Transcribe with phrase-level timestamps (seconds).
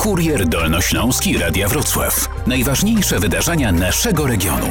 [0.00, 2.28] Kurier Dolnośląski Radia Wrocław.
[2.46, 4.66] Najważniejsze wydarzenia naszego regionu.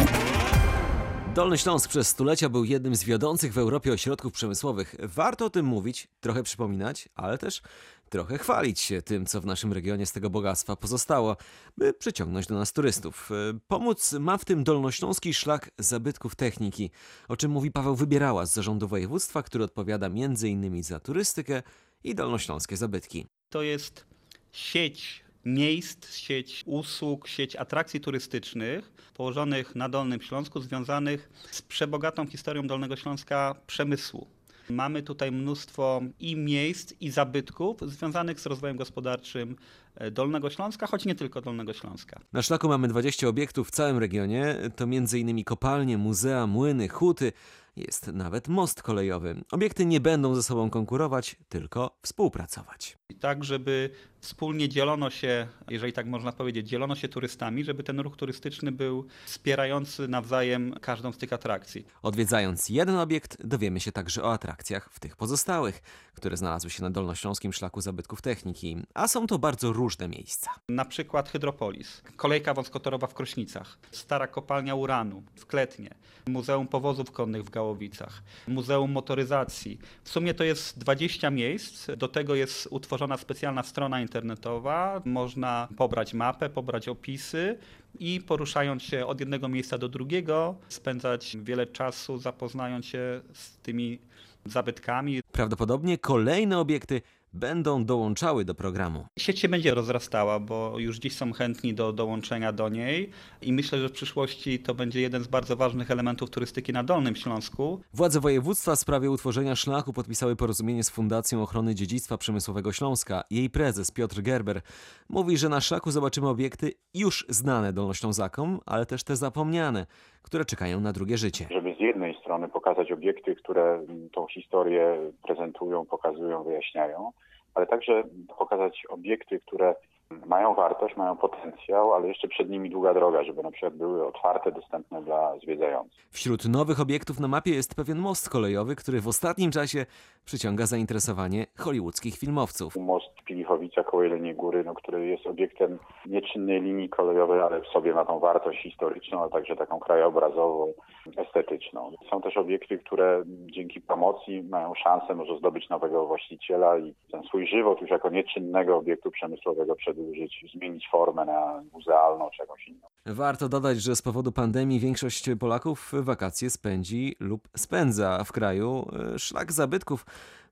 [1.36, 4.96] Dolny Śląsk przez stulecia był jednym z wiodących w Europie ośrodków przemysłowych.
[5.04, 7.62] Warto o tym mówić, trochę przypominać, ale też
[8.10, 11.38] trochę chwalić się tym, co w naszym regionie z tego bogactwa pozostało,
[11.78, 13.30] by przyciągnąć do nas turystów.
[13.68, 16.92] Pomóc ma w tym dolnośląski szlak zabytków techniki,
[17.28, 20.84] o czym mówi Paweł Wybierała z zarządu województwa, który odpowiada m.in.
[20.84, 21.64] za turystykę
[22.04, 23.26] i dolnośląskie zabytki.
[23.50, 24.10] To jest
[24.52, 32.68] sieć miejsc, sieć usług, sieć atrakcji turystycznych położonych na Dolnym Śląsku, związanych z przebogatą historią
[32.68, 34.28] Dolnego Śląska przemysłu.
[34.70, 39.56] Mamy tutaj mnóstwo i miejsc, i zabytków związanych z rozwojem gospodarczym
[39.96, 42.20] e, Dolnego Śląska, choć nie tylko Dolnego Śląska.
[42.34, 44.56] Na szlaku mamy 20 obiektów w całym regionie.
[44.76, 45.44] To m.in.
[45.44, 47.32] kopalnie, muzea, młyny, huty.
[47.76, 49.44] Jest nawet most kolejowy.
[49.52, 52.98] Obiekty nie będą ze sobą konkurować, tylko współpracować.
[53.10, 53.90] I tak, żeby
[54.20, 59.06] wspólnie dzielono się, jeżeli tak można powiedzieć, dzielono się turystami, żeby ten ruch turystyczny był
[59.26, 61.86] wspierający nawzajem każdą z tych atrakcji.
[62.04, 65.82] Odwiedzając jeden obiekt, dowiemy się także o atrakcjach w tych pozostałych,
[66.16, 70.52] które znalazły się na Dolnośląskim Szlaku Zabytków Techniki, a są to bardzo różne miejsca.
[70.70, 75.96] Na przykład Hydropolis, kolejka wąskotorowa w Krośnicach, stara kopalnia uranu w Kletnie,
[76.28, 79.80] Muzeum Powozów Konnych w Gałowicach, Muzeum Motoryzacji.
[80.04, 86.14] W sumie to jest 20 miejsc, do tego jest utworzona specjalna strona internetowa, można pobrać
[86.14, 87.58] mapę, pobrać opisy
[88.00, 94.00] i poruszając się od jednego miejsca do drugiego, spędzać wiele czasu zapoznając się z tymi
[94.46, 97.02] zabytkami, Prawdopodobnie kolejne obiekty
[97.34, 99.06] będą dołączały do programu.
[99.20, 103.10] Sieć się będzie rozrastała, bo już dziś są chętni do dołączenia do niej
[103.42, 107.16] i myślę, że w przyszłości to będzie jeden z bardzo ważnych elementów turystyki na Dolnym
[107.16, 107.82] Śląsku.
[107.94, 113.24] Władze województwa w sprawie utworzenia szlaku podpisały porozumienie z Fundacją Ochrony Dziedzictwa Przemysłowego Śląska.
[113.30, 114.62] Jej prezes Piotr Gerber
[115.10, 119.86] mówi, że na szlaku zobaczymy obiekty już znane Dolnoślązakom, ale też te zapomniane,
[120.22, 121.46] które czekają na drugie życie.
[121.52, 127.12] żeby z jednej strony pokazać obiekty, które tą historię prezentują, pokazują, wyjaśniają,
[127.56, 128.04] ale także
[128.38, 129.76] pokazać obiekty, które
[130.26, 134.52] mają wartość, mają potencjał, ale jeszcze przed nimi długa droga, żeby na przykład były otwarte,
[134.52, 136.08] dostępne dla zwiedzających.
[136.12, 139.86] Wśród nowych obiektów na mapie jest pewien most kolejowy, który w ostatnim czasie
[140.26, 142.76] przyciąga zainteresowanie hollywoodzkich filmowców.
[142.76, 147.94] Most Pilichowica koło Jeleniej Góry, no, który jest obiektem nieczynnej linii kolejowej, ale w sobie
[147.94, 150.74] ma tą wartość historyczną, a także taką krajobrazową,
[151.18, 151.92] estetyczną.
[152.10, 157.48] Są też obiekty, które dzięki promocji mają szansę może zdobyć nowego właściciela i ten swój
[157.48, 162.88] żywot już jako nieczynnego obiektu przemysłowego przedłużyć, zmienić formę na muzealną czy jakąś inną.
[163.06, 168.88] Warto dodać, że z powodu pandemii większość Polaków wakacje spędzi lub spędza w kraju.
[169.18, 170.06] Szlak zabytków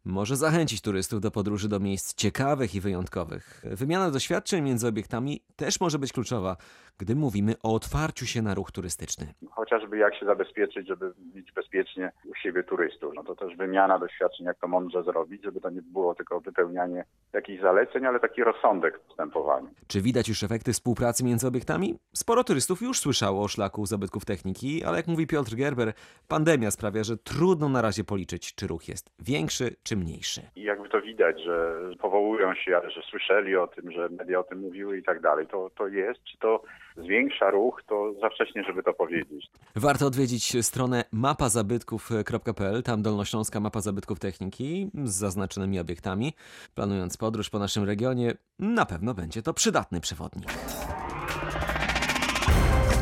[0.05, 3.63] może zachęcić turystów do podróży do miejsc ciekawych i wyjątkowych.
[3.71, 6.57] Wymiana doświadczeń między obiektami też może być kluczowa,
[6.97, 9.33] gdy mówimy o otwarciu się na ruch turystyczny.
[9.69, 13.13] Chociażby jak się zabezpieczyć, żeby mieć bezpiecznie u siebie turystów.
[13.15, 17.03] No to też wymiana doświadczeń, jak to mądrze zrobić, żeby to nie było tylko wypełnianie
[17.33, 19.69] jakichś zaleceń, ale taki rozsądek w postępowaniu.
[19.87, 21.95] Czy widać już efekty współpracy między obiektami?
[22.13, 25.93] Sporo turystów już słyszało o szlaku zabytków techniki, ale jak mówi Piotr Gerber,
[26.27, 30.41] pandemia sprawia, że trudno na razie policzyć, czy ruch jest większy czy mniejszy.
[30.55, 34.59] I jakby to widać, że powołują się, że słyszeli o tym, że media o tym
[34.59, 35.47] mówiły i tak dalej.
[35.47, 36.63] To, to jest, czy to
[36.97, 39.47] zwiększa ruch, to za wcześnie, żeby to powiedzieć.
[39.75, 46.33] Warto odwiedzić stronę mapazabytków.pl, tam dolnośląska mapa zabytków techniki z zaznaczonymi obiektami.
[46.75, 50.49] Planując podróż po naszym regionie, na pewno będzie to przydatny przewodnik.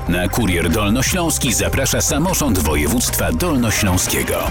[0.09, 4.47] Na Kurier Dolnośląski zaprasza samorząd województwa dolnośląskiego.